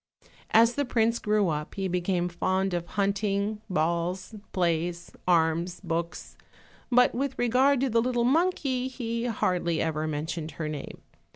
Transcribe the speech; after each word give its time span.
As 0.49 0.73
the 0.73 0.83
prince 0.83 1.19
grew 1.19 1.49
up 1.49 1.75
he 1.75 1.87
became 1.87 2.27
fond 2.27 2.73
of 2.73 2.87
hunting, 2.97 3.61
balls, 3.69 4.33
plays, 4.51 5.11
arms, 5.27 5.79
books; 5.81 6.35
but 6.91 7.13
with 7.13 7.37
regard 7.37 7.81
to 7.81 7.89
the 7.91 8.01
little 8.01 8.23
monkey, 8.23 8.87
he 8.87 9.25
hardly 9.25 9.79
ever 9.79 10.07
mentioned 10.07 10.53
her 10.53 10.67
name. 10.67 11.03